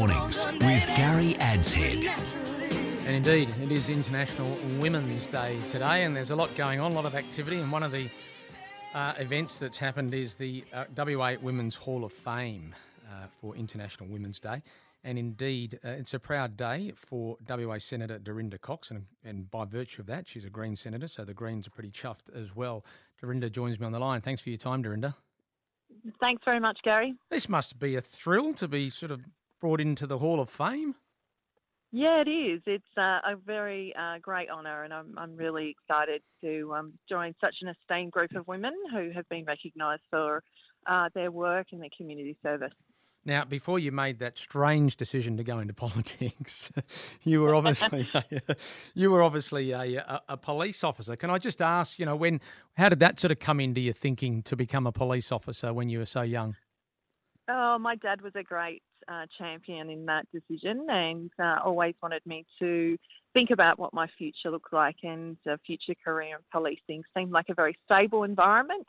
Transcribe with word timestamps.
Mornings 0.00 0.46
with 0.46 0.86
Gary 0.96 1.34
Adshead. 1.34 2.08
And 3.04 3.16
indeed, 3.16 3.50
it 3.60 3.70
is 3.70 3.90
International 3.90 4.56
Women's 4.78 5.26
Day 5.26 5.58
today, 5.68 6.04
and 6.04 6.16
there's 6.16 6.30
a 6.30 6.34
lot 6.34 6.54
going 6.54 6.80
on, 6.80 6.92
a 6.92 6.94
lot 6.94 7.04
of 7.04 7.14
activity. 7.14 7.58
And 7.58 7.70
one 7.70 7.82
of 7.82 7.92
the 7.92 8.08
uh, 8.94 9.12
events 9.18 9.58
that's 9.58 9.76
happened 9.76 10.14
is 10.14 10.36
the 10.36 10.64
uh, 10.72 10.84
WA 10.96 11.34
Women's 11.42 11.76
Hall 11.76 12.02
of 12.02 12.14
Fame 12.14 12.74
uh, 13.10 13.26
for 13.42 13.54
International 13.54 14.08
Women's 14.08 14.40
Day. 14.40 14.62
And 15.04 15.18
indeed, 15.18 15.78
uh, 15.84 15.90
it's 15.90 16.14
a 16.14 16.18
proud 16.18 16.56
day 16.56 16.94
for 16.96 17.36
WA 17.46 17.76
Senator 17.76 18.18
Dorinda 18.18 18.56
Cox, 18.56 18.90
and, 18.90 19.04
and 19.22 19.50
by 19.50 19.66
virtue 19.66 20.00
of 20.00 20.06
that, 20.06 20.26
she's 20.26 20.46
a 20.46 20.50
Green 20.50 20.76
senator, 20.76 21.08
so 21.08 21.26
the 21.26 21.34
Greens 21.34 21.66
are 21.66 21.72
pretty 21.72 21.90
chuffed 21.90 22.34
as 22.34 22.56
well. 22.56 22.86
Dorinda 23.20 23.50
joins 23.50 23.78
me 23.78 23.84
on 23.84 23.92
the 23.92 23.98
line. 23.98 24.22
Thanks 24.22 24.40
for 24.40 24.48
your 24.48 24.56
time, 24.56 24.80
Dorinda. 24.80 25.14
Thanks 26.20 26.42
very 26.46 26.60
much, 26.60 26.78
Gary. 26.82 27.16
This 27.28 27.50
must 27.50 27.78
be 27.78 27.96
a 27.96 28.00
thrill 28.00 28.54
to 28.54 28.66
be 28.66 28.88
sort 28.88 29.12
of 29.12 29.20
brought 29.60 29.80
into 29.80 30.06
the 30.06 30.18
Hall 30.18 30.40
of 30.40 30.48
Fame. 30.48 30.94
Yeah, 31.92 32.22
it 32.24 32.30
is. 32.30 32.62
It's 32.66 32.84
uh, 32.96 33.18
a 33.24 33.36
very 33.44 33.92
uh, 33.98 34.18
great 34.22 34.48
honour, 34.48 34.84
and 34.84 34.94
I'm, 34.94 35.18
I'm 35.18 35.36
really 35.36 35.74
excited 35.76 36.22
to 36.40 36.72
um, 36.74 36.92
join 37.08 37.34
such 37.40 37.56
an 37.62 37.68
esteemed 37.68 38.12
group 38.12 38.34
of 38.36 38.46
women 38.46 38.72
who 38.92 39.10
have 39.10 39.28
been 39.28 39.44
recognised 39.44 40.02
for 40.08 40.42
uh, 40.86 41.08
their 41.14 41.32
work 41.32 41.68
and 41.72 41.82
their 41.82 41.88
community 41.96 42.36
service. 42.44 42.72
Now, 43.24 43.44
before 43.44 43.78
you 43.78 43.92
made 43.92 44.18
that 44.20 44.38
strange 44.38 44.96
decision 44.96 45.36
to 45.36 45.44
go 45.44 45.58
into 45.58 45.74
politics, 45.74 46.70
you 47.22 47.42
were 47.42 47.54
obviously 47.54 48.08
a, 48.14 48.56
you 48.94 49.10
were 49.10 49.22
obviously 49.22 49.72
a, 49.72 49.96
a, 49.96 50.22
a, 50.30 50.36
police 50.36 50.84
officer. 50.84 51.16
Can 51.16 51.28
I 51.28 51.38
just 51.38 51.60
ask, 51.60 51.98
you 51.98 52.06
know, 52.06 52.16
when 52.16 52.40
how 52.74 52.88
did 52.88 53.00
that 53.00 53.18
sort 53.20 53.32
of 53.32 53.40
come 53.40 53.60
into 53.60 53.80
your 53.80 53.94
thinking 53.94 54.42
to 54.44 54.56
become 54.56 54.86
a 54.86 54.92
police 54.92 55.32
officer 55.32 55.74
when 55.74 55.88
you 55.88 55.98
were 55.98 56.06
so 56.06 56.22
young? 56.22 56.56
Oh, 57.52 57.78
my 57.78 57.96
dad 57.96 58.22
was 58.22 58.32
a 58.36 58.44
great 58.44 58.82
uh, 59.08 59.26
champion 59.36 59.90
in 59.90 60.06
that 60.06 60.24
decision 60.32 60.86
and 60.88 61.30
uh, 61.42 61.56
always 61.64 61.94
wanted 62.00 62.24
me 62.24 62.46
to 62.60 62.96
think 63.32 63.50
about 63.50 63.76
what 63.76 63.92
my 63.92 64.06
future 64.18 64.50
looked 64.50 64.72
like 64.72 64.96
and 65.02 65.36
a 65.48 65.58
future 65.66 65.94
career 66.04 66.36
in 66.36 66.42
policing 66.52 67.02
seemed 67.16 67.32
like 67.32 67.46
a 67.48 67.54
very 67.54 67.76
stable 67.84 68.22
environment 68.22 68.86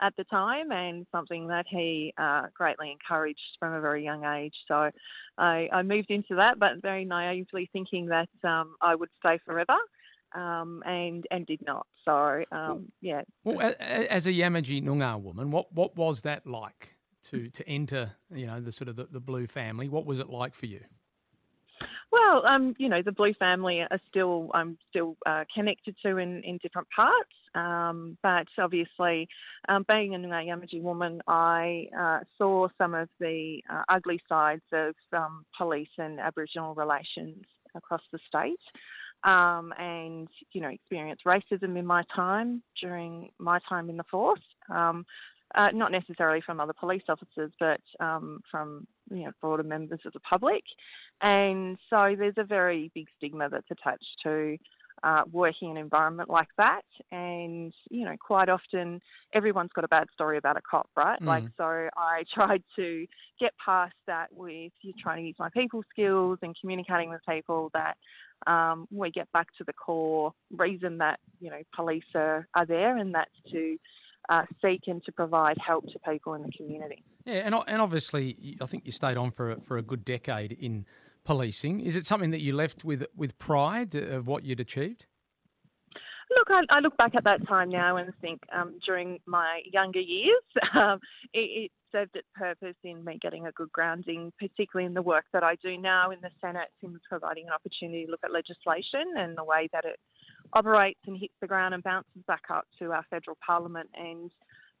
at 0.00 0.14
the 0.16 0.24
time 0.24 0.70
and 0.70 1.06
something 1.10 1.48
that 1.48 1.66
he 1.68 2.12
uh, 2.16 2.42
greatly 2.54 2.92
encouraged 2.92 3.40
from 3.58 3.72
a 3.72 3.80
very 3.80 4.04
young 4.04 4.24
age. 4.24 4.54
So 4.68 4.90
I, 5.38 5.68
I 5.72 5.82
moved 5.82 6.10
into 6.10 6.36
that, 6.36 6.60
but 6.60 6.82
very 6.82 7.04
naively 7.04 7.68
thinking 7.72 8.06
that 8.06 8.28
um, 8.44 8.76
I 8.80 8.94
would 8.94 9.10
stay 9.18 9.38
forever. 9.44 9.76
Um, 10.36 10.82
and 10.84 11.24
and 11.30 11.46
did 11.46 11.60
not. 11.64 11.86
So 12.04 12.42
um, 12.50 12.90
yeah. 13.00 13.22
Well, 13.44 13.72
as 13.78 14.26
a 14.26 14.32
Yamatji 14.32 14.82
Noongar 14.82 15.22
woman, 15.22 15.52
what 15.52 15.72
what 15.72 15.96
was 15.96 16.22
that 16.22 16.44
like 16.44 16.93
to 17.30 17.48
to 17.50 17.68
enter? 17.68 18.12
You 18.32 18.46
know, 18.46 18.60
the 18.60 18.72
sort 18.72 18.88
of 18.88 18.96
the, 18.96 19.06
the 19.10 19.20
blue 19.20 19.46
family. 19.46 19.88
What 19.88 20.06
was 20.06 20.18
it 20.18 20.28
like 20.30 20.54
for 20.54 20.66
you? 20.66 20.80
Well, 22.14 22.46
um, 22.46 22.76
you 22.78 22.88
know, 22.88 23.02
the 23.02 23.10
Blue 23.10 23.34
family 23.34 23.80
are 23.80 24.00
still 24.08 24.50
I'm 24.54 24.78
still 24.88 25.16
uh, 25.26 25.44
connected 25.52 25.96
to 26.04 26.18
in, 26.18 26.44
in 26.44 26.58
different 26.62 26.86
parts, 26.94 27.34
um, 27.56 28.16
but 28.22 28.46
obviously, 28.56 29.28
um, 29.68 29.84
being 29.88 30.14
a 30.14 30.18
Yamatji 30.18 30.80
woman, 30.80 31.20
I 31.26 31.86
uh, 31.98 32.20
saw 32.38 32.68
some 32.78 32.94
of 32.94 33.08
the 33.18 33.60
uh, 33.68 33.82
ugly 33.88 34.20
sides 34.28 34.62
of 34.72 34.94
um, 35.12 35.44
police 35.58 35.88
and 35.98 36.20
Aboriginal 36.20 36.76
relations 36.76 37.44
across 37.74 38.02
the 38.12 38.20
state. 38.28 38.60
Um, 39.24 39.72
and 39.78 40.28
you 40.52 40.60
know, 40.60 40.68
experienced 40.68 41.24
racism 41.24 41.78
in 41.78 41.86
my 41.86 42.04
time 42.14 42.62
during 42.80 43.30
my 43.38 43.58
time 43.68 43.90
in 43.90 43.96
the 43.96 44.04
force. 44.04 44.40
Um, 44.68 45.06
uh, 45.54 45.68
not 45.72 45.92
necessarily 45.92 46.40
from 46.44 46.60
other 46.60 46.72
police 46.78 47.02
officers, 47.08 47.52
but 47.60 47.80
um, 48.00 48.40
from 48.50 48.86
you 49.10 49.24
know 49.24 49.32
broader 49.40 49.62
members 49.62 50.00
of 50.04 50.12
the 50.12 50.20
public. 50.20 50.62
And 51.20 51.78
so 51.90 52.14
there's 52.18 52.34
a 52.38 52.44
very 52.44 52.90
big 52.94 53.06
stigma 53.16 53.48
that's 53.48 53.70
attached 53.70 54.04
to 54.24 54.58
uh, 55.02 55.22
working 55.30 55.70
in 55.70 55.76
an 55.76 55.82
environment 55.82 56.30
like 56.30 56.48
that. 56.56 56.82
And, 57.12 57.72
you 57.90 58.04
know, 58.04 58.14
quite 58.18 58.48
often 58.48 59.00
everyone's 59.34 59.70
got 59.74 59.84
a 59.84 59.88
bad 59.88 60.06
story 60.14 60.38
about 60.38 60.56
a 60.56 60.62
cop, 60.68 60.88
right? 60.96 61.20
Mm. 61.20 61.26
Like, 61.26 61.44
so 61.56 61.88
I 61.96 62.24
tried 62.34 62.62
to 62.76 63.06
get 63.40 63.52
past 63.64 63.94
that 64.06 64.28
with 64.32 64.72
you 64.82 64.92
trying 65.00 65.22
to 65.22 65.26
use 65.26 65.36
my 65.38 65.50
people 65.50 65.82
skills 65.90 66.38
and 66.42 66.56
communicating 66.58 67.10
with 67.10 67.20
people 67.28 67.70
that 67.74 67.96
um, 68.46 68.86
we 68.90 69.10
get 69.10 69.30
back 69.32 69.48
to 69.58 69.64
the 69.64 69.72
core 69.72 70.32
reason 70.56 70.98
that, 70.98 71.20
you 71.40 71.50
know, 71.50 71.60
police 71.74 72.04
are, 72.14 72.46
are 72.54 72.66
there, 72.66 72.96
and 72.96 73.14
that's 73.14 73.30
to 73.52 73.76
uh, 74.28 74.42
seek 74.62 74.82
and 74.86 75.02
to 75.04 75.12
provide 75.12 75.56
help 75.64 75.84
to 75.92 75.98
people 76.10 76.34
in 76.34 76.42
the 76.42 76.52
community. 76.52 77.02
Yeah, 77.24 77.46
and, 77.46 77.54
and 77.66 77.82
obviously, 77.82 78.56
I 78.60 78.66
think 78.66 78.86
you 78.86 78.92
stayed 78.92 79.16
on 79.16 79.30
for 79.30 79.52
a, 79.52 79.60
for 79.60 79.76
a 79.76 79.82
good 79.82 80.04
decade 80.04 80.52
in 80.52 80.86
policing. 81.24 81.80
Is 81.80 81.96
it 81.96 82.06
something 82.06 82.30
that 82.30 82.42
you 82.42 82.54
left 82.54 82.84
with 82.84 83.06
with 83.16 83.38
pride 83.38 83.94
of 83.94 84.26
what 84.26 84.44
you'd 84.44 84.60
achieved? 84.60 85.06
Look, 86.36 86.48
I, 86.50 86.62
I 86.70 86.80
look 86.80 86.96
back 86.96 87.14
at 87.14 87.24
that 87.24 87.46
time 87.46 87.68
now 87.68 87.96
and 87.96 88.12
think 88.20 88.40
um, 88.52 88.78
during 88.84 89.18
my 89.26 89.60
younger 89.72 90.00
years, 90.00 90.42
um, 90.74 90.98
it, 91.32 91.38
it, 91.64 91.70
served 91.92 92.16
its 92.16 92.26
purpose 92.34 92.74
in 92.82 93.04
me 93.04 93.16
getting 93.22 93.46
a 93.46 93.52
good 93.52 93.70
grounding, 93.70 94.32
particularly 94.40 94.84
in 94.84 94.94
the 94.94 95.02
work 95.02 95.24
that 95.32 95.44
I 95.44 95.54
do 95.62 95.78
now 95.78 96.10
in 96.10 96.18
the 96.22 96.30
Senate, 96.40 96.66
in 96.82 96.98
providing 97.08 97.46
an 97.46 97.52
opportunity 97.52 98.04
to 98.04 98.10
look 98.10 98.18
at 98.24 98.32
legislation 98.32 99.14
and 99.16 99.38
the 99.38 99.44
way 99.44 99.68
that 99.72 99.84
it 99.84 100.00
operates 100.54 101.00
and 101.06 101.18
hits 101.18 101.34
the 101.40 101.46
ground 101.46 101.74
and 101.74 101.82
bounces 101.82 102.22
back 102.26 102.42
up 102.50 102.64
to 102.78 102.92
our 102.92 103.04
federal 103.10 103.36
parliament 103.44 103.88
and 103.94 104.30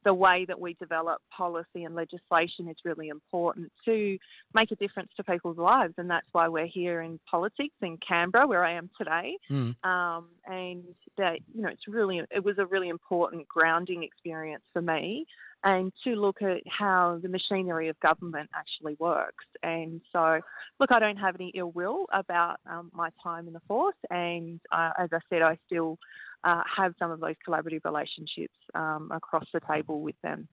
the 0.04 0.14
way 0.14 0.44
that 0.46 0.60
we 0.60 0.74
develop 0.74 1.20
policy 1.36 1.84
and 1.84 1.94
legislation 1.94 2.68
is 2.68 2.76
really 2.84 3.08
important 3.08 3.72
to 3.84 4.18
make 4.54 4.70
a 4.70 4.76
difference 4.76 5.10
to 5.16 5.24
people's 5.24 5.58
lives, 5.58 5.94
and 5.98 6.08
that's 6.08 6.26
why 6.32 6.48
we're 6.48 6.66
here 6.66 7.00
in 7.02 7.18
politics 7.30 7.74
in 7.82 7.98
Canberra, 8.06 8.46
where 8.46 8.64
I 8.64 8.74
am 8.74 8.90
today. 8.98 9.36
Mm. 9.50 9.74
Um, 9.84 10.26
and 10.46 10.84
that 11.16 11.38
you 11.54 11.62
know, 11.62 11.68
it's 11.68 11.88
really 11.88 12.20
it 12.30 12.44
was 12.44 12.58
a 12.58 12.66
really 12.66 12.88
important 12.88 13.48
grounding 13.48 14.02
experience 14.02 14.64
for 14.72 14.82
me 14.82 15.26
and 15.64 15.92
to 16.04 16.10
look 16.10 16.42
at 16.42 16.58
how 16.68 17.18
the 17.22 17.28
machinery 17.28 17.88
of 17.88 17.98
government 18.00 18.50
actually 18.54 18.96
works. 18.98 19.46
And 19.62 20.02
so, 20.12 20.40
look, 20.78 20.92
I 20.92 20.98
don't 20.98 21.16
have 21.16 21.34
any 21.36 21.52
ill 21.54 21.72
will 21.72 22.04
about 22.12 22.60
um, 22.70 22.90
my 22.94 23.08
time 23.22 23.46
in 23.46 23.54
the 23.54 23.62
force, 23.66 23.96
and 24.10 24.60
uh, 24.70 24.90
as 24.98 25.08
I 25.12 25.18
said, 25.30 25.42
I 25.42 25.58
still 25.66 25.98
uh, 26.44 26.62
have 26.76 26.94
some 26.98 27.10
of 27.10 27.20
those 27.20 27.34
collaborative 27.46 27.84
relationships 27.84 28.54
um, 28.74 29.10
across 29.12 29.46
the 29.52 29.60
table 29.60 30.00
with 30.00 30.16
them. 30.22 30.46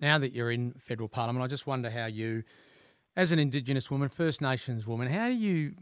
Now 0.00 0.18
that 0.18 0.32
you're 0.32 0.50
in 0.50 0.72
federal 0.86 1.08
parliament, 1.08 1.44
I 1.44 1.46
just 1.46 1.66
wonder 1.66 1.90
how 1.90 2.06
you, 2.06 2.42
as 3.16 3.32
an 3.32 3.38
Indigenous 3.38 3.90
woman, 3.90 4.08
First 4.08 4.40
Nations 4.40 4.86
woman, 4.86 5.08
how 5.08 5.28
do 5.28 5.34
you 5.34 5.74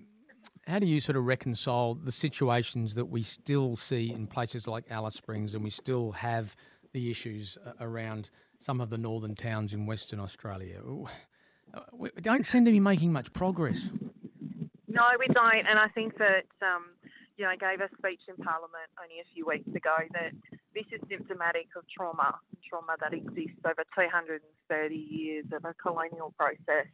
how 0.66 0.78
do 0.78 0.86
you 0.86 1.00
sort 1.00 1.16
of 1.16 1.24
reconcile 1.24 1.94
the 1.94 2.12
situations 2.12 2.94
that 2.94 3.06
we 3.06 3.22
still 3.22 3.74
see 3.74 4.12
in 4.12 4.26
places 4.26 4.68
like 4.68 4.84
Alice 4.90 5.14
Springs 5.14 5.54
and 5.54 5.64
we 5.64 5.70
still 5.70 6.12
have 6.12 6.54
the 6.92 7.10
issues 7.10 7.56
uh, 7.66 7.72
around 7.80 8.30
some 8.60 8.80
of 8.80 8.90
the 8.90 8.98
northern 8.98 9.34
towns 9.34 9.72
in 9.72 9.86
Western 9.86 10.20
Australia. 10.20 10.80
Uh, 11.72 11.80
we 11.92 12.10
don't 12.20 12.44
seem 12.44 12.64
to 12.66 12.70
be 12.70 12.80
making 12.80 13.12
much 13.12 13.32
progress. 13.32 13.88
No, 14.88 15.04
we 15.18 15.26
don't, 15.32 15.66
and 15.66 15.78
I 15.78 15.88
think 15.88 16.18
that 16.18 16.46
um, 16.60 16.86
you 17.38 17.46
know, 17.46 17.54
gave 17.54 17.78
a 17.78 17.86
speech 17.94 18.26
in 18.26 18.34
Parliament 18.42 18.90
only 18.98 19.22
a 19.22 19.26
few 19.30 19.46
weeks 19.46 19.70
ago 19.70 19.94
that 20.10 20.34
this 20.74 20.84
is 20.90 20.98
symptomatic 21.06 21.70
of 21.78 21.86
trauma, 21.86 22.34
trauma 22.66 22.98
that 22.98 23.14
exists 23.14 23.62
over 23.62 23.86
230 23.94 24.42
years 24.90 25.46
of 25.54 25.62
a 25.62 25.72
colonial 25.78 26.34
process 26.34 26.90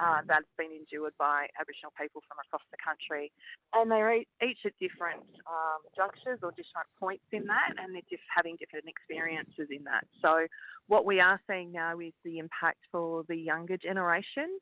uh, 0.00 0.24
that's 0.24 0.48
been 0.56 0.72
endured 0.72 1.12
by 1.20 1.44
Aboriginal 1.60 1.92
people 2.00 2.24
from 2.24 2.40
across 2.40 2.64
the 2.72 2.80
country. 2.80 3.28
And 3.76 3.92
they're 3.92 4.24
each 4.40 4.64
at 4.64 4.72
different 4.80 5.28
um, 5.44 5.84
junctures 5.92 6.40
or 6.40 6.56
different 6.56 6.88
points 6.96 7.28
in 7.28 7.44
that, 7.52 7.76
and 7.76 7.92
they're 7.92 8.08
just 8.08 8.24
having 8.32 8.56
different 8.56 8.88
experiences 8.88 9.68
in 9.68 9.84
that. 9.84 10.08
So, 10.24 10.48
what 10.88 11.04
we 11.04 11.20
are 11.20 11.36
seeing 11.44 11.70
now 11.70 12.00
is 12.00 12.16
the 12.24 12.40
impact 12.40 12.80
for 12.90 13.24
the 13.28 13.36
younger 13.36 13.76
generation. 13.76 14.56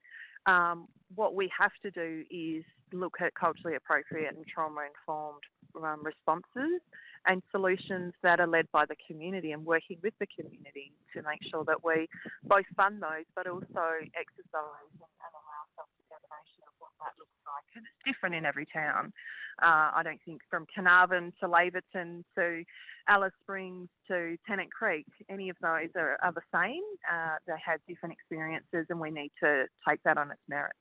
Um, 0.47 0.91
what 1.15 1.35
we 1.35 1.51
have 1.55 1.73
to 1.83 1.91
do 1.91 2.25
is 2.31 2.65
look 2.93 3.17
at 3.21 3.35
culturally 3.35 3.77
appropriate 3.77 4.35
and 4.35 4.47
trauma 4.47 4.83
informed 4.89 5.43
um, 5.83 6.03
responses 6.05 6.81
and 7.27 7.43
solutions 7.51 8.15
that 8.23 8.41
are 8.41 8.47
led 8.47 8.71
by 8.73 8.87
the 8.87 8.97
community 9.07 9.53
and 9.53 9.65
working 9.65 9.99
with 10.03 10.15
the 10.21 10.27
community 10.27 10.93
to 11.15 11.23
make 11.23 11.41
sure 11.51 11.65
that 11.65 11.85
we 11.85 12.09
both 12.45 12.65
fund 12.77 13.03
those 13.03 13.29
but 13.35 13.47
also 13.47 14.01
exercise 14.17 14.91
and, 14.97 15.33
allow 15.37 15.63
self 15.77 15.89
determination 16.01 16.65
of 16.65 16.73
what 16.79 16.91
that 16.99 17.13
looks 17.21 17.41
like. 17.45 17.67
And 17.77 17.85
it's 17.85 18.01
different 18.09 18.35
in 18.35 18.45
every 18.45 18.67
town. 18.73 19.13
Uh, 19.63 19.93
I 19.93 20.03
don't 20.03 20.21
think 20.25 20.41
from 20.49 20.67
Carnarvon 20.75 21.33
to 21.41 21.49
Laverton 21.49 22.25
to 22.37 22.65
Alice 23.09 23.33
Springs 23.43 23.89
to 24.09 24.37
Tennant 24.47 24.73
Creek, 24.73 25.07
any 25.29 25.51
of 25.51 25.57
those 25.61 25.91
are, 25.97 26.17
are 26.23 26.33
the 26.33 26.47
same. 26.55 26.83
Uh, 27.05 27.37
they 27.47 27.61
have 27.65 27.81
different 27.87 28.15
experiences, 28.15 28.87
and 28.89 28.99
we 28.99 29.11
need 29.11 29.33
to 29.43 29.67
take 29.87 30.03
that 30.05 30.17
on 30.17 30.31
its 30.31 30.41
merit. 30.49 30.73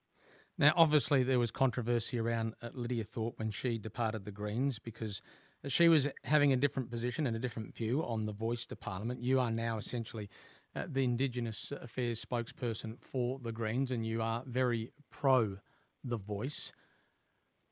Now, 0.60 0.74
obviously, 0.76 1.24
there 1.24 1.40
was 1.40 1.52
controversy 1.52 2.20
around 2.20 2.54
uh, 2.62 2.72
Lydia 2.74 3.06
Thorpe 3.06 3.40
when 3.40 3.50
she 3.50 3.78
departed 3.78 4.26
the 4.26 4.32
Greens 4.32 4.78
because 4.78 5.22
she 5.70 5.88
was 5.88 6.10
having 6.26 6.52
a 6.52 6.58
different 6.58 6.92
position 6.92 7.26
and 7.26 7.34
a 7.34 7.40
different 7.40 7.74
view 7.74 8.04
on 8.04 8.26
the 8.26 8.34
voice 8.34 8.68
to 8.68 8.76
Parliament. 8.76 9.24
You 9.24 9.40
are 9.40 9.52
now 9.52 9.78
essentially 9.78 10.30
uh, 10.76 10.84
the 10.86 11.06
Indigenous 11.06 11.72
Affairs 11.72 12.24
spokesperson 12.24 13.02
for 13.02 13.40
the 13.40 13.54
Greens, 13.54 13.90
and 13.90 14.06
you 14.06 14.22
are 14.22 14.44
very 14.46 14.92
pro 15.10 15.60
the 16.04 16.18
voice. 16.18 16.74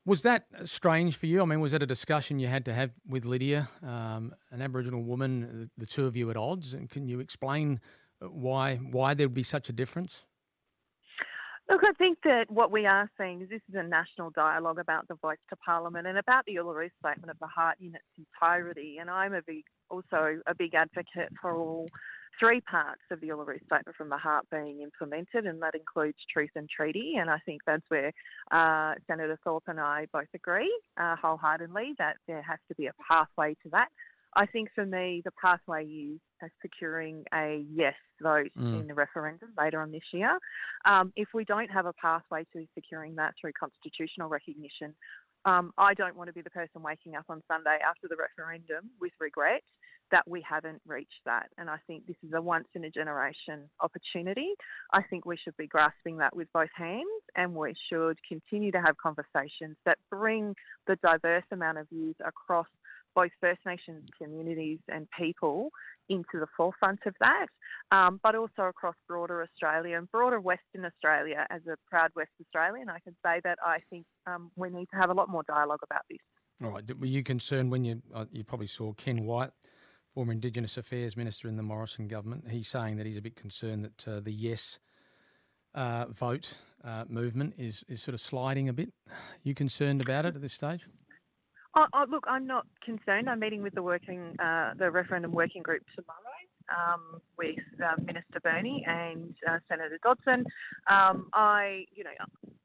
Was 0.06 0.22
that 0.22 0.46
strange 0.64 1.14
for 1.14 1.26
you? 1.26 1.42
I 1.42 1.44
mean, 1.44 1.60
was 1.60 1.72
that 1.72 1.82
a 1.82 1.86
discussion 1.86 2.38
you 2.38 2.46
had 2.46 2.64
to 2.64 2.72
have 2.72 2.92
with 3.06 3.26
Lydia, 3.26 3.68
um, 3.82 4.34
an 4.50 4.62
Aboriginal 4.62 5.02
woman, 5.02 5.70
the 5.76 5.84
two 5.84 6.06
of 6.06 6.16
you 6.16 6.30
at 6.30 6.38
odds? 6.38 6.72
And 6.72 6.88
can 6.88 7.06
you 7.06 7.20
explain 7.20 7.80
why 8.20 8.76
why 8.76 9.12
there 9.12 9.26
would 9.26 9.34
be 9.34 9.42
such 9.42 9.68
a 9.68 9.72
difference? 9.74 10.26
Look, 11.70 11.82
I 11.84 11.92
think 11.98 12.18
that 12.24 12.50
what 12.50 12.70
we 12.70 12.86
are 12.86 13.10
seeing 13.18 13.42
is 13.42 13.50
this 13.50 13.60
is 13.68 13.74
a 13.74 13.82
national 13.82 14.30
dialogue 14.30 14.78
about 14.78 15.06
the 15.06 15.16
voice 15.16 15.36
to 15.50 15.56
Parliament 15.56 16.06
and 16.06 16.16
about 16.16 16.46
the 16.46 16.54
Uluru 16.54 16.88
Statement 16.98 17.30
of 17.30 17.38
the 17.40 17.46
Heart 17.46 17.76
in 17.80 17.88
its 17.88 18.04
entirety. 18.16 18.96
And 18.98 19.10
I'm 19.10 19.34
a 19.34 19.42
big, 19.46 19.64
also 19.90 20.40
a 20.46 20.54
big 20.54 20.74
advocate 20.74 21.28
for 21.42 21.54
all 21.54 21.86
three 22.40 22.62
parts 22.62 23.02
of 23.10 23.20
the 23.20 23.28
Uluru 23.28 23.62
Statement 23.66 23.96
from 23.98 24.08
the 24.08 24.16
Heart 24.16 24.46
being 24.50 24.80
implemented, 24.80 25.44
and 25.44 25.60
that 25.60 25.74
includes 25.74 26.16
truth 26.32 26.50
and 26.54 26.70
treaty. 26.70 27.16
And 27.18 27.28
I 27.28 27.38
think 27.44 27.60
that's 27.66 27.84
where 27.88 28.12
uh, 28.50 28.94
Senator 29.06 29.38
Thorpe 29.44 29.64
and 29.66 29.78
I 29.78 30.06
both 30.10 30.28
agree 30.34 30.72
uh, 30.98 31.16
wholeheartedly 31.20 31.96
that 31.98 32.16
there 32.26 32.42
has 32.42 32.58
to 32.68 32.74
be 32.76 32.86
a 32.86 32.92
pathway 33.06 33.54
to 33.62 33.68
that. 33.72 33.88
I 34.38 34.46
think 34.46 34.68
for 34.72 34.86
me, 34.86 35.20
the 35.24 35.32
pathway 35.42 35.84
is 35.84 36.20
securing 36.62 37.24
a 37.34 37.64
yes 37.74 37.96
vote 38.22 38.52
mm. 38.56 38.80
in 38.80 38.86
the 38.86 38.94
referendum 38.94 39.48
later 39.58 39.82
on 39.82 39.90
this 39.90 40.04
year. 40.12 40.38
Um, 40.84 41.12
if 41.16 41.26
we 41.34 41.44
don't 41.44 41.68
have 41.70 41.86
a 41.86 41.92
pathway 41.94 42.46
to 42.52 42.64
securing 42.76 43.16
that 43.16 43.34
through 43.40 43.50
constitutional 43.58 44.28
recognition, 44.28 44.94
um, 45.44 45.72
I 45.76 45.92
don't 45.94 46.16
want 46.16 46.28
to 46.28 46.32
be 46.32 46.42
the 46.42 46.50
person 46.50 46.84
waking 46.84 47.16
up 47.16 47.24
on 47.28 47.42
Sunday 47.48 47.78
after 47.84 48.06
the 48.08 48.14
referendum 48.14 48.90
with 49.00 49.10
regret 49.18 49.62
that 50.12 50.22
we 50.26 50.40
haven't 50.48 50.80
reached 50.86 51.20
that. 51.26 51.48
And 51.58 51.68
I 51.68 51.78
think 51.88 52.06
this 52.06 52.16
is 52.24 52.32
a 52.32 52.40
once 52.40 52.68
in 52.74 52.84
a 52.84 52.90
generation 52.90 53.68
opportunity. 53.80 54.50
I 54.92 55.02
think 55.02 55.26
we 55.26 55.36
should 55.36 55.56
be 55.56 55.66
grasping 55.66 56.18
that 56.18 56.34
with 56.34 56.48
both 56.54 56.70
hands 56.76 57.04
and 57.36 57.54
we 57.54 57.74
should 57.90 58.16
continue 58.26 58.70
to 58.72 58.80
have 58.80 58.96
conversations 58.96 59.76
that 59.84 59.98
bring 60.10 60.54
the 60.86 60.96
diverse 61.02 61.44
amount 61.50 61.78
of 61.78 61.88
views 61.88 62.16
across 62.24 62.68
both 63.18 63.32
First 63.40 63.58
Nations 63.66 64.08
communities 64.16 64.78
and 64.86 65.08
people 65.18 65.70
into 66.08 66.34
the 66.34 66.46
forefront 66.56 67.00
of 67.04 67.14
that, 67.18 67.46
um, 67.90 68.20
but 68.22 68.36
also 68.36 68.62
across 68.62 68.94
broader 69.08 69.42
Australia 69.42 69.98
and 69.98 70.08
broader 70.12 70.40
Western 70.40 70.84
Australia. 70.84 71.44
As 71.50 71.62
a 71.66 71.74
proud 71.90 72.12
West 72.14 72.30
Australian, 72.40 72.88
I 72.88 73.00
can 73.00 73.16
say 73.24 73.40
that 73.42 73.58
I 73.60 73.78
think 73.90 74.06
um, 74.28 74.52
we 74.54 74.70
need 74.70 74.86
to 74.92 75.00
have 75.00 75.10
a 75.10 75.14
lot 75.14 75.28
more 75.28 75.42
dialogue 75.48 75.80
about 75.82 76.02
this. 76.08 76.20
All 76.62 76.70
right. 76.70 76.84
Were 76.96 77.06
you 77.06 77.24
concerned 77.24 77.72
when 77.72 77.84
you 77.84 78.02
uh, 78.14 78.26
you 78.30 78.44
probably 78.44 78.68
saw 78.68 78.92
Ken 78.92 79.24
Wyatt, 79.24 79.52
former 80.14 80.32
Indigenous 80.32 80.76
Affairs 80.76 81.16
Minister 81.16 81.48
in 81.48 81.56
the 81.56 81.64
Morrison 81.64 82.06
government? 82.06 82.44
He's 82.48 82.68
saying 82.68 82.98
that 82.98 83.06
he's 83.06 83.18
a 83.18 83.22
bit 83.22 83.34
concerned 83.34 83.84
that 83.84 84.08
uh, 84.08 84.20
the 84.20 84.32
yes 84.32 84.78
uh, 85.74 86.06
vote 86.06 86.54
uh, 86.84 87.04
movement 87.08 87.54
is 87.58 87.84
is 87.88 88.00
sort 88.00 88.14
of 88.14 88.20
sliding 88.20 88.68
a 88.68 88.72
bit. 88.72 88.90
You 89.42 89.54
concerned 89.54 90.00
about 90.00 90.24
it 90.24 90.36
at 90.36 90.40
this 90.40 90.52
stage? 90.52 90.86
Oh, 91.78 91.86
oh, 91.94 92.06
look, 92.10 92.24
I'm 92.26 92.44
not 92.44 92.66
concerned. 92.84 93.30
I'm 93.30 93.38
meeting 93.38 93.62
with 93.62 93.72
the 93.72 93.84
working, 93.84 94.34
uh, 94.40 94.72
the 94.76 94.90
referendum 94.90 95.30
working 95.30 95.62
group 95.62 95.84
tomorrow 95.94 96.18
um, 96.74 97.20
with 97.38 97.54
uh, 97.80 98.02
Minister 98.02 98.40
Burney 98.42 98.84
and 98.84 99.32
uh, 99.48 99.58
Senator 99.68 99.96
Dodson. 100.02 100.44
Um, 100.90 101.28
I, 101.32 101.84
you 101.94 102.02
know, 102.02 102.10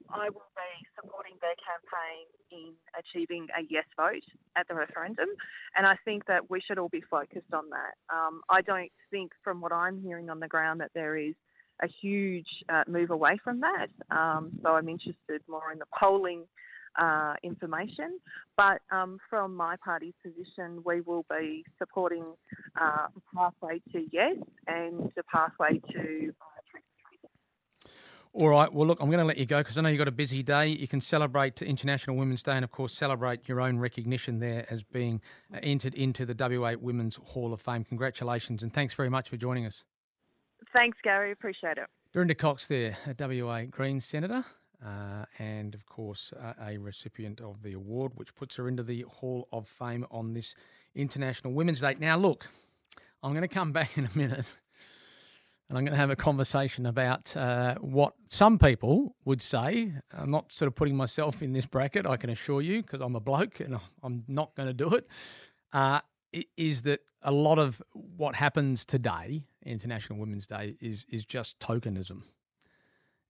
I 0.09 0.29
will 0.29 0.49
be 0.55 0.87
supporting 0.99 1.33
their 1.41 1.53
campaign 1.61 2.25
in 2.49 2.73
achieving 2.97 3.45
a 3.55 3.61
yes 3.69 3.85
vote 3.95 4.23
at 4.57 4.67
the 4.67 4.73
referendum, 4.73 5.29
and 5.77 5.85
I 5.85 5.95
think 6.05 6.25
that 6.25 6.49
we 6.49 6.59
should 6.59 6.79
all 6.79 6.89
be 6.89 7.03
focused 7.07 7.53
on 7.53 7.65
that. 7.69 7.93
Um, 8.11 8.41
I 8.49 8.61
don't 8.63 8.91
think, 9.11 9.33
from 9.43 9.61
what 9.61 9.71
I'm 9.71 10.01
hearing 10.01 10.31
on 10.31 10.39
the 10.39 10.47
ground, 10.47 10.81
that 10.81 10.89
there 10.95 11.17
is 11.17 11.35
a 11.83 11.87
huge 12.01 12.47
uh, 12.67 12.83
move 12.87 13.11
away 13.11 13.37
from 13.43 13.61
that. 13.61 13.89
Um, 14.09 14.57
so 14.63 14.69
I'm 14.69 14.89
interested 14.89 15.41
more 15.47 15.71
in 15.71 15.77
the 15.77 15.85
polling 15.99 16.45
uh, 16.99 17.33
information. 17.43 18.19
But 18.57 18.81
um, 18.91 19.17
from 19.29 19.55
my 19.55 19.75
party's 19.83 20.13
position, 20.23 20.81
we 20.85 21.01
will 21.01 21.25
be 21.29 21.65
supporting 21.77 22.25
uh, 22.79 23.07
a 23.15 23.35
pathway 23.35 23.81
to 23.91 24.05
yes 24.11 24.37
and 24.67 25.11
a 25.17 25.23
pathway 25.23 25.79
to. 25.93 26.33
Uh, 26.41 26.53
all 28.35 28.49
right. 28.49 28.73
Well, 28.73 28.87
look, 28.87 28.99
I'm 28.99 29.09
going 29.09 29.19
to 29.19 29.25
let 29.25 29.37
you 29.37 29.45
go 29.45 29.59
because 29.59 29.77
I 29.77 29.81
know 29.81 29.89
you've 29.89 29.99
got 29.99 30.07
a 30.07 30.11
busy 30.11 30.41
day. 30.41 30.67
You 30.69 30.87
can 30.87 31.01
celebrate 31.01 31.61
International 31.61 32.15
Women's 32.15 32.41
Day 32.41 32.53
and, 32.53 32.63
of 32.63 32.71
course, 32.71 32.91
celebrate 32.91 33.47
your 33.47 33.61
own 33.61 33.77
recognition 33.77 34.39
there 34.39 34.65
as 34.71 34.81
being 34.81 35.21
entered 35.61 35.93
into 35.93 36.25
the 36.25 36.33
WA 36.33 36.73
Women's 36.79 37.17
Hall 37.17 37.53
of 37.53 37.61
Fame. 37.61 37.83
Congratulations 37.83 38.63
and 38.63 38.73
thanks 38.73 38.95
very 38.95 39.09
much 39.09 39.29
for 39.29 39.37
joining 39.37 39.67
us. 39.67 39.85
Thanks, 40.73 40.97
Gary. 41.03 41.31
Appreciate 41.31 41.77
it. 41.77 41.85
Dorinda 42.11 42.33
Cox 42.33 42.67
there, 42.67 42.97
a 43.05 43.43
WA 43.43 43.65
Greens 43.69 44.03
Senator 44.03 44.45
uh, 44.83 45.25
and 45.39 45.75
of 45.75 45.85
course 45.85 46.33
uh, 46.33 46.53
a 46.65 46.77
recipient 46.77 47.41
of 47.41 47.61
the 47.61 47.73
award, 47.73 48.13
which 48.15 48.35
puts 48.35 48.55
her 48.55 48.67
into 48.67 48.83
the 48.83 49.01
Hall 49.07 49.47
of 49.51 49.67
Fame 49.67 50.05
on 50.11 50.33
this 50.33 50.55
International 50.95 51.53
Women's 51.53 51.81
Day. 51.81 51.95
Now, 51.99 52.17
look, 52.17 52.47
I'm 53.21 53.31
going 53.31 53.41
to 53.41 53.47
come 53.47 53.71
back 53.71 53.97
in 53.97 54.05
a 54.13 54.17
minute. 54.17 54.45
And 55.69 55.77
I'm 55.77 55.85
going 55.85 55.93
to 55.93 55.99
have 55.99 56.11
a 56.11 56.15
conversation 56.15 56.85
about 56.85 57.35
uh, 57.35 57.75
what 57.75 58.13
some 58.27 58.59
people 58.59 59.15
would 59.25 59.41
say. 59.41 59.93
I'm 60.11 60.29
not 60.29 60.51
sort 60.51 60.67
of 60.67 60.75
putting 60.75 60.95
myself 60.95 61.41
in 61.41 61.53
this 61.53 61.65
bracket, 61.65 62.05
I 62.05 62.17
can 62.17 62.29
assure 62.29 62.61
you, 62.61 62.83
because 62.83 63.01
I'm 63.01 63.15
a 63.15 63.21
bloke 63.21 63.59
and 63.59 63.79
I'm 64.03 64.23
not 64.27 64.53
going 64.55 64.67
to 64.67 64.73
do 64.73 64.89
it. 64.89 65.07
Uh, 65.71 66.01
is 66.57 66.81
that 66.83 66.99
a 67.21 67.31
lot 67.31 67.59
of 67.59 67.81
what 67.93 68.35
happens 68.35 68.85
today, 68.85 69.45
International 69.65 70.19
Women's 70.19 70.45
Day, 70.45 70.75
is 70.81 71.05
is 71.09 71.25
just 71.25 71.59
tokenism. 71.59 72.23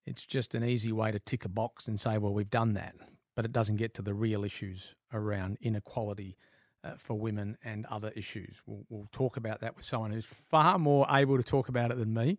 It's 0.05 0.25
just 0.25 0.55
an 0.55 0.63
easy 0.63 0.91
way 0.91 1.11
to 1.11 1.19
tick 1.19 1.45
a 1.45 1.50
box 1.50 1.88
and 1.88 2.00
say, 2.00 2.17
well, 2.17 2.33
we've 2.33 2.50
done 2.50 2.73
that. 2.73 2.95
But 3.35 3.45
it 3.45 3.51
doesn't 3.51 3.77
get 3.77 3.94
to 3.95 4.01
the 4.01 4.13
real 4.13 4.44
issues 4.44 4.95
around 5.11 5.57
inequality 5.61 6.38
uh, 6.83 6.91
for 6.97 7.17
women 7.17 7.57
and 7.63 7.85
other 7.88 8.11
issues. 8.15 8.57
We'll, 8.65 8.85
we'll, 8.89 9.07
talk 9.11 9.38
about 9.38 9.61
that 9.61 9.75
with 9.75 9.85
someone 9.85 10.11
who's 10.11 10.25
far 10.25 10.77
more 10.77 11.07
able 11.09 11.38
to 11.38 11.44
talk 11.44 11.69
about 11.69 11.91
it 11.91 11.97
than 11.97 12.13
me. 12.13 12.38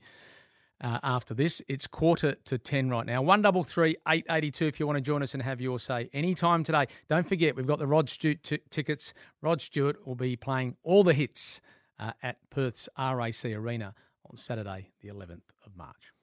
Uh, 0.80 0.98
after 1.02 1.34
this, 1.34 1.62
it's 1.68 1.86
quarter 1.86 2.34
to 2.44 2.58
ten 2.58 2.90
right 2.90 3.06
now. 3.06 3.22
One 3.22 3.42
double 3.42 3.64
three 3.64 3.96
eight 4.08 4.26
eighty 4.28 4.50
two. 4.50 4.66
If 4.66 4.78
you 4.78 4.86
want 4.86 4.96
to 4.96 5.00
join 5.00 5.22
us 5.22 5.32
and 5.32 5.42
have 5.42 5.60
your 5.60 5.78
say 5.78 6.10
anytime 6.12 6.64
today, 6.64 6.86
don't 7.08 7.26
forget 7.26 7.56
we've 7.56 7.66
got 7.66 7.78
the 7.78 7.86
Rod 7.86 8.08
Stewart 8.08 8.42
t- 8.42 8.58
tickets. 8.70 9.14
Rod 9.40 9.60
Stewart 9.60 10.06
will 10.06 10.16
be 10.16 10.36
playing 10.36 10.76
all 10.82 11.04
the 11.04 11.14
hits 11.14 11.60
uh, 11.98 12.12
at 12.22 12.38
Perth's 12.50 12.88
RAC 12.98 13.44
Arena 13.46 13.94
on 14.28 14.36
Saturday, 14.36 14.90
the 15.00 15.08
eleventh 15.08 15.52
of 15.64 15.76
March. 15.76 16.13